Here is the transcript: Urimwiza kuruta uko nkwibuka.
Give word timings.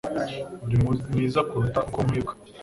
Urimwiza 0.65 1.39
kuruta 1.49 1.79
uko 1.89 1.99
nkwibuka. 2.05 2.33